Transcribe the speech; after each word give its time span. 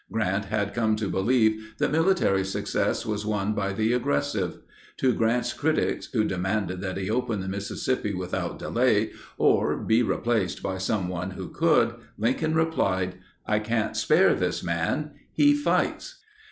Grant 0.11 0.45
had 0.45 0.73
come 0.73 0.95
to 0.95 1.07
believe 1.11 1.75
that 1.77 1.91
military 1.91 2.43
success 2.43 3.05
was 3.05 3.23
won 3.23 3.53
by 3.53 3.71
the 3.71 3.93
aggressive. 3.93 4.57
To 4.97 5.13
Grant's 5.13 5.53
critics, 5.53 6.09
who 6.11 6.23
demanded 6.23 6.81
that 6.81 6.97
he 6.97 7.07
open 7.07 7.39
the 7.39 7.47
Mississippi 7.47 8.11
without 8.11 8.57
delay 8.57 9.11
or 9.37 9.77
be 9.77 10.01
replaced 10.01 10.63
by 10.63 10.79
someone 10.79 11.29
who 11.29 11.49
could, 11.49 11.93
Lincoln 12.17 12.55
replied, 12.55 13.19
"I 13.45 13.59
can't 13.59 13.95
spare 13.95 14.33
this 14.33 14.63
man; 14.63 15.11
he 15.33 15.53
fights." 15.53 16.15